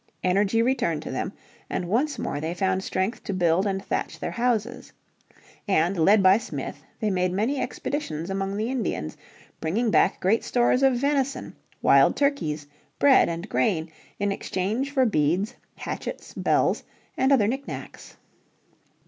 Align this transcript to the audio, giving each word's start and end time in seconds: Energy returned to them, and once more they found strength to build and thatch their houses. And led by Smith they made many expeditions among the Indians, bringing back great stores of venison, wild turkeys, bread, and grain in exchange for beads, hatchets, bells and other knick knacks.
Energy 0.23 0.63
returned 0.63 1.03
to 1.03 1.11
them, 1.11 1.31
and 1.69 1.87
once 1.87 2.17
more 2.17 2.41
they 2.41 2.55
found 2.55 2.83
strength 2.83 3.23
to 3.23 3.31
build 3.35 3.67
and 3.67 3.85
thatch 3.85 4.17
their 4.19 4.31
houses. 4.31 4.91
And 5.67 5.95
led 5.95 6.23
by 6.23 6.39
Smith 6.39 6.81
they 6.99 7.11
made 7.11 7.31
many 7.31 7.61
expeditions 7.61 8.31
among 8.31 8.57
the 8.57 8.71
Indians, 8.71 9.15
bringing 9.59 9.91
back 9.91 10.19
great 10.19 10.43
stores 10.43 10.81
of 10.81 10.95
venison, 10.95 11.55
wild 11.83 12.15
turkeys, 12.15 12.65
bread, 12.97 13.29
and 13.29 13.47
grain 13.47 13.91
in 14.17 14.31
exchange 14.31 14.89
for 14.89 15.05
beads, 15.05 15.53
hatchets, 15.75 16.33
bells 16.33 16.83
and 17.15 17.31
other 17.31 17.47
knick 17.47 17.67
knacks. 17.67 18.17